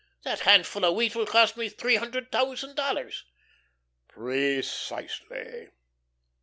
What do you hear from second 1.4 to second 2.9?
me three hundred thousand